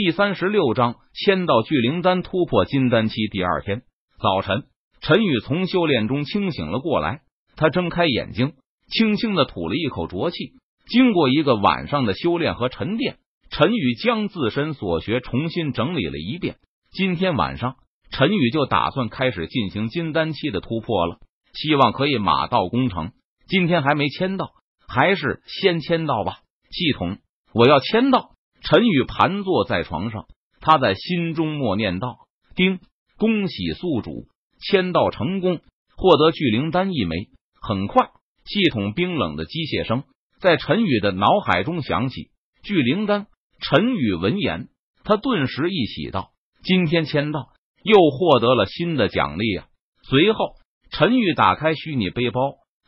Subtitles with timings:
[0.00, 3.26] 第三十六章签到聚灵丹突破金丹期。
[3.26, 3.82] 第二天
[4.22, 4.62] 早晨，
[5.00, 7.22] 陈宇从修炼中清醒了过来，
[7.56, 8.52] 他睁开眼睛，
[8.86, 10.52] 轻轻的吐了一口浊气。
[10.86, 13.16] 经过一个晚上的修炼和沉淀，
[13.50, 16.58] 陈宇将自身所学重新整理了一遍。
[16.92, 17.74] 今天晚上，
[18.12, 21.18] 陈宇就打算开始进行金丹期的突破了，
[21.54, 23.10] 希望可以马到功成。
[23.48, 24.52] 今天还没签到，
[24.86, 26.36] 还是先签到吧。
[26.70, 27.18] 系统，
[27.52, 28.36] 我要签到。
[28.62, 30.26] 陈宇盘坐在床上，
[30.60, 32.18] 他在心中默念道
[32.54, 32.80] ：“丁，
[33.16, 34.26] 恭喜宿主
[34.60, 35.60] 签到成功，
[35.96, 37.28] 获得聚灵丹一枚。”
[37.60, 38.10] 很快，
[38.44, 40.04] 系统冰冷的机械声
[40.40, 42.30] 在陈宇的脑海中响起。
[42.62, 43.26] 聚灵丹。
[43.60, 44.68] 陈宇闻言，
[45.02, 46.30] 他顿时一喜道
[46.62, 47.48] ：“今天签到，
[47.82, 49.66] 又获得了新的奖励啊！”
[50.08, 50.54] 随后，
[50.92, 52.40] 陈宇打开虚拟背包，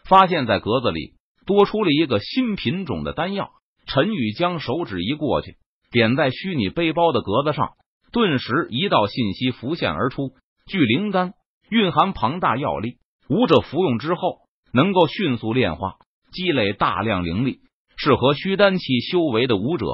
[0.04, 1.14] 发现在格子里
[1.44, 3.50] 多出了一个新品种的丹药。
[3.92, 5.56] 陈宇将手指一过去。
[5.90, 7.70] 点在虚拟背包的格子上，
[8.12, 10.30] 顿时一道信息浮现而出：
[10.66, 11.32] 聚灵丹
[11.68, 15.96] 蕴含庞大药力，武者服用之后能够迅速炼化，
[16.32, 17.58] 积累大量灵力，
[17.96, 19.86] 适合虚丹期修为的武者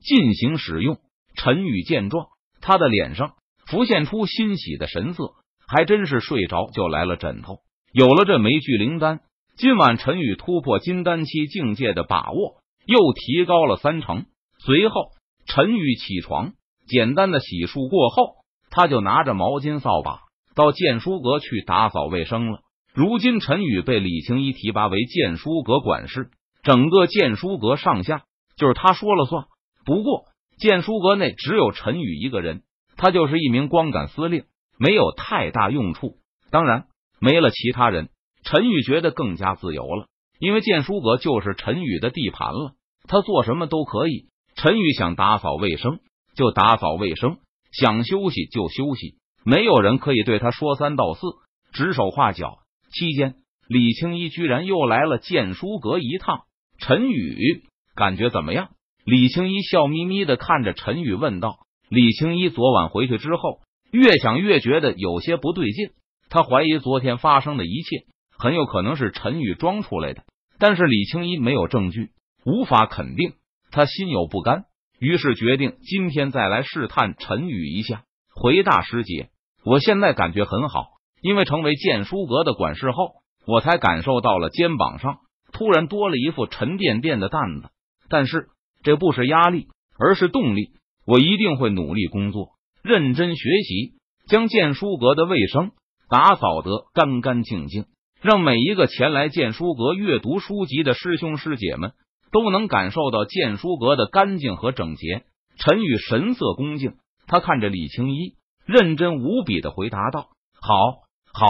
[0.00, 0.98] 进行使用。
[1.36, 2.26] 陈宇见状，
[2.60, 3.34] 他的脸上
[3.66, 5.34] 浮现出欣喜的神色，
[5.68, 7.58] 还真是睡着就来了枕头。
[7.92, 9.20] 有了这枚聚灵丹，
[9.56, 14.26] 今晚陈宇突破金丹期境界的把握又提高了三成。
[14.58, 15.10] 随后。
[15.46, 16.54] 陈宇起床，
[16.88, 18.36] 简单的洗漱过后，
[18.70, 20.20] 他就拿着毛巾、扫把
[20.54, 22.60] 到剑书阁去打扫卫生了。
[22.94, 26.30] 如今，陈宇被李青衣提拔为剑书阁管事，
[26.62, 28.22] 整个剑书阁上下
[28.56, 29.44] 就是他说了算。
[29.84, 30.24] 不过，
[30.56, 32.62] 剑书阁内只有陈宇一个人，
[32.96, 34.44] 他就是一名光杆司令，
[34.78, 36.14] 没有太大用处。
[36.50, 36.86] 当然，
[37.20, 38.08] 没了其他人，
[38.44, 40.06] 陈宇觉得更加自由了，
[40.38, 42.74] 因为剑书阁就是陈宇的地盘了，
[43.08, 44.26] 他做什么都可以。
[44.56, 45.98] 陈宇想打扫卫生
[46.34, 47.38] 就打扫卫生，
[47.72, 51.20] 想休息就休息，没有人可以对他说三道四、
[51.72, 52.58] 指手画脚。
[52.92, 53.34] 期间，
[53.68, 56.42] 李青衣居然又来了剑书阁一趟。
[56.78, 57.62] 陈宇
[57.94, 58.70] 感觉怎么样？
[59.04, 61.58] 李青衣笑眯眯的看着陈宇问道。
[61.88, 65.90] 李青衣昨晚回去之后，越想越觉得有些不对劲，
[66.30, 68.06] 他怀疑昨天发生的一切
[68.38, 70.24] 很有可能是陈宇装出来的，
[70.58, 72.10] 但是李青衣没有证据，
[72.44, 73.34] 无法肯定。
[73.70, 74.64] 他心有不甘，
[75.00, 78.04] 于是决定今天再来试探陈宇一下。
[78.34, 79.30] 回大师姐，
[79.64, 80.86] 我现在感觉很好，
[81.20, 83.14] 因为成为剑书阁的管事后，
[83.46, 85.18] 我才感受到了肩膀上
[85.52, 87.68] 突然多了一副沉甸甸的担子。
[88.08, 88.48] 但是
[88.82, 89.68] 这不是压力，
[89.98, 90.70] 而是动力。
[91.06, 92.50] 我一定会努力工作，
[92.82, 93.94] 认真学习，
[94.28, 95.72] 将剑书阁的卫生
[96.08, 97.86] 打扫得干干净净，
[98.24, 101.92] 让每一个前来剑书阁阅读书籍的师兄师姐们。
[102.32, 105.22] 都能感受到剑书阁的干净和整洁。
[105.56, 106.94] 陈宇神色恭敬，
[107.28, 108.34] 他看着李青衣，
[108.66, 110.30] 认真无比的回答道
[110.60, 110.74] ：“好，
[111.32, 111.46] 好，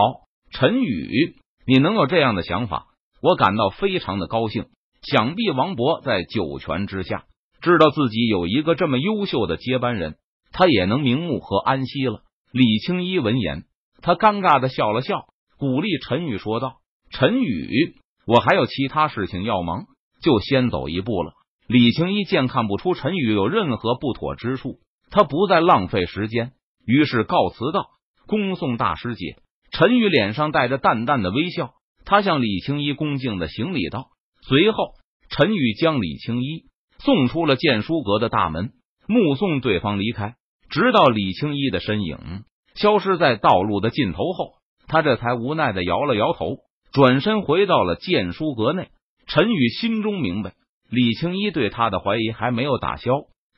[0.51, 1.37] 陈宇，
[1.67, 2.89] 你能有这样的想法，
[3.23, 4.67] 我感到非常的高兴。
[5.01, 7.25] 想必王博在九泉之下，
[7.63, 10.17] 知道自己有一个这么优秀的接班人，
[10.53, 12.21] 他也能瞑目和安息了。”
[12.53, 13.65] 李青衣闻言，
[14.03, 15.29] 他尴尬的笑了笑，
[15.65, 16.75] 鼓励陈宇说道
[17.09, 17.95] ：“陈宇，
[18.27, 19.87] 我还有其他事情要忙。”
[20.21, 21.33] 就先走一步了。
[21.67, 24.81] 李青一见看不出陈宇有任何不妥之处，
[25.11, 26.53] 他不再浪费时间，
[26.85, 27.87] 于是告辞道
[28.29, 29.39] ：“恭送大师姐。”
[29.73, 31.71] 陈宇脸上带着淡淡的微笑，
[32.05, 34.09] 他向李青一恭敬的行礼道。
[34.47, 34.77] 随后，
[35.31, 36.65] 陈宇将李青一
[36.99, 38.73] 送出了剑书阁的大门，
[39.09, 40.35] 目送对方离开，
[40.69, 46.59] 直到李青一的身影消失在道路的尽头后，他这才无奈的摇了摇头，
[46.93, 48.89] 转身回到了剑书阁内。
[49.27, 50.53] 陈宇心中明白，
[50.91, 53.13] 李青衣对他的怀疑还没有打消。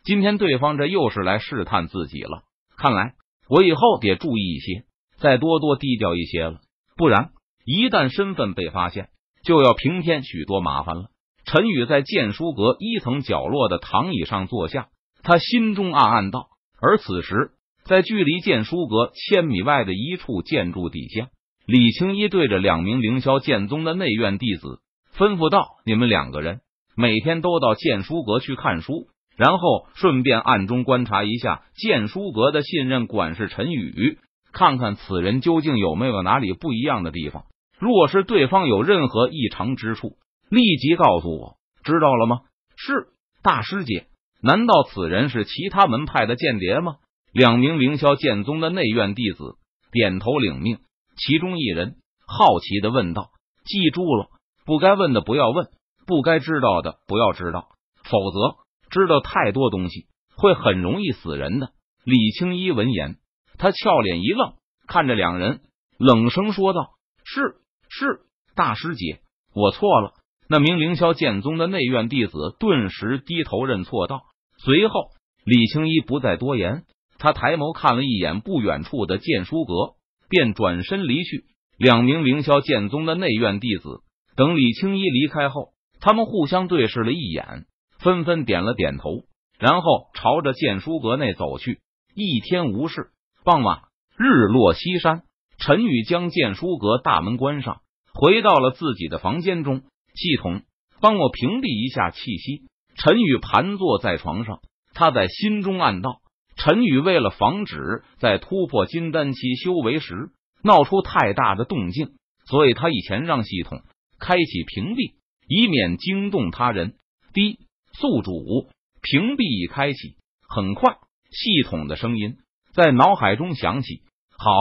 [0.04, 2.42] 今天对方这又是来试探自己了，
[2.76, 3.14] 看来
[3.48, 4.84] 我以后得注意一些，
[5.18, 6.60] 再多多低调一些了，
[6.96, 7.30] 不然
[7.64, 9.08] 一旦身份被发现，
[9.42, 11.06] 就要平添许多麻烦了。
[11.44, 14.88] 陈宇在剑书阁一层角落的躺椅上坐下，
[15.24, 16.48] 他心中暗暗道。
[16.80, 17.50] 而此时，
[17.88, 21.28] 在距离剑书阁千米外的一处建筑底下，
[21.66, 24.80] 李青一对着两名凌霄剑宗的内院弟子。
[25.16, 26.60] 吩咐道：“你们两个人
[26.96, 29.06] 每天都到剑书阁去看书，
[29.36, 34.18] 然后顺便暗中观察一下剑书阁的信任管事陈宇，
[34.52, 37.44] 看看此人究竟有没有哪里不一样的地方。
[37.78, 40.16] 若是对方有任何异常之处，
[40.50, 42.40] 立即告诉我，知道了吗？”
[42.76, 43.06] 是
[43.42, 44.06] 大师姐。
[44.42, 46.96] 难道此人是其他门派的间谍吗？
[47.36, 49.56] 两名凌霄剑宗的内院弟子
[49.92, 50.78] 点头领命，
[51.18, 51.96] 其中一人
[52.26, 53.28] 好奇的问道
[53.66, 54.28] ：“记住了。”
[54.64, 55.68] 不该问的不要问，
[56.06, 57.68] 不该知道的不要知道，
[58.04, 58.56] 否则
[58.88, 61.72] 知道太多东西会很容易死人的。
[62.04, 63.18] 李青衣闻言，
[63.58, 64.54] 他俏脸一愣，
[64.88, 65.60] 看着两人，
[65.98, 66.92] 冷声说道
[67.22, 67.56] ：“是
[67.90, 68.22] 是，
[68.54, 69.20] 大师姐，
[69.54, 70.14] 我错了。”
[70.48, 74.22] 那名凌霄剑宗的内院弟子顿时低头认错道。
[74.56, 75.10] 随后，
[75.44, 76.86] 李青衣不再多言，
[77.18, 79.94] 他抬眸看了一眼不远处的剑书阁，
[80.28, 81.44] 便转身离去。
[81.78, 84.00] 两名凌霄剑宗的内院弟子
[84.34, 85.70] 等李青衣离开后，
[86.00, 87.66] 他们互相对视了一眼，
[87.98, 89.24] 纷纷点了点头，
[89.58, 91.80] 然后朝着剑书阁内走去。
[92.14, 93.10] 一天无事，
[93.44, 93.82] 傍晚
[94.16, 95.22] 日落西山，
[95.58, 97.82] 陈宇将剑书阁大门关上，
[98.14, 99.82] 回到了自己的房间中。
[100.14, 100.62] 系统，
[101.02, 102.62] 帮我屏蔽一下气息。
[102.96, 104.60] 陈宇盘坐在床上，
[104.94, 106.20] 他在心中暗道：
[106.56, 110.30] 陈宇为了防止在突破金丹期修为时
[110.62, 112.16] 闹出太大的动静，
[112.46, 113.82] 所以他以前让系统
[114.18, 115.14] 开启屏蔽，
[115.46, 116.94] 以免惊动他人。
[117.32, 117.58] 滴，
[117.92, 118.68] 宿主
[119.02, 120.16] 屏蔽已开启。
[120.48, 120.96] 很快，
[121.30, 122.38] 系统的声音
[122.72, 124.02] 在脑海中响起：
[124.38, 124.52] 好，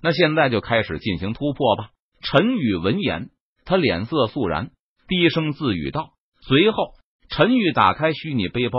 [0.00, 1.90] 那现在就开始进行突破吧。
[2.22, 3.30] 陈宇闻言，
[3.64, 4.70] 他脸色肃然。
[5.06, 6.94] 低声自语道，随后
[7.28, 8.78] 陈宇打开虚拟背包，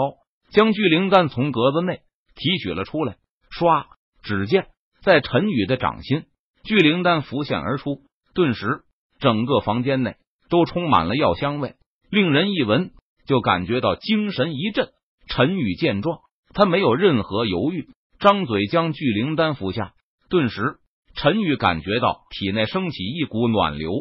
[0.50, 2.00] 将聚灵丹从格子内
[2.36, 3.16] 提取了出来。
[3.50, 3.86] 唰，
[4.22, 4.68] 只见
[5.02, 6.26] 在陈宇的掌心，
[6.64, 8.02] 聚灵丹浮现而出，
[8.34, 8.82] 顿时
[9.20, 10.18] 整个房间内
[10.50, 11.76] 都充满了药香味，
[12.10, 12.92] 令人一闻
[13.26, 14.90] 就感觉到精神一振。
[15.28, 16.20] 陈宇见状，
[16.54, 17.90] 他没有任何犹豫，
[18.20, 19.94] 张嘴将聚灵丹服下。
[20.30, 20.78] 顿时，
[21.16, 23.92] 陈宇感觉到体内升起一股暖流，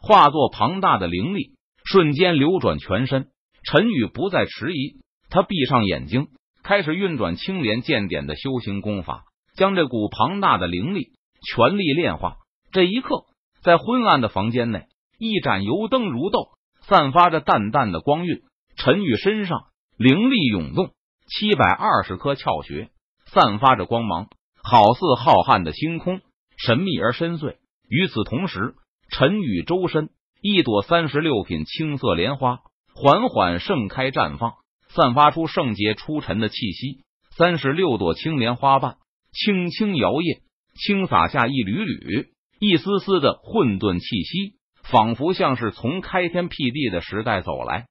[0.00, 1.54] 化作庞大的灵力。
[1.84, 3.28] 瞬间流转全身，
[3.62, 6.28] 陈宇不再迟疑，他闭上眼睛，
[6.64, 9.24] 开始运转青莲剑典的修行功法，
[9.54, 11.10] 将这股庞大的灵力
[11.46, 12.38] 全力炼化。
[12.72, 13.26] 这一刻，
[13.62, 14.86] 在昏暗的房间内，
[15.18, 16.48] 一盏油灯如豆，
[16.80, 18.42] 散发着淡淡的光晕。
[18.76, 19.66] 陈宇身上
[19.96, 20.94] 灵力涌动，
[21.28, 22.88] 七百二十颗窍穴
[23.26, 24.28] 散发着光芒，
[24.62, 26.22] 好似浩瀚的星空，
[26.56, 27.56] 神秘而深邃。
[27.88, 28.74] 与此同时，
[29.10, 30.08] 陈宇周身。
[30.46, 32.58] 一朵三十六品青色莲花
[32.94, 34.52] 缓缓盛开绽放，
[34.94, 37.04] 散发出圣洁出尘的气息。
[37.36, 38.96] 三十六朵青莲花瓣
[39.32, 40.42] 轻轻摇曳，
[40.74, 42.28] 轻洒下一缕缕、
[42.60, 44.54] 一丝丝的混沌气息，
[44.84, 47.86] 仿佛像是从开天辟地的时代走来。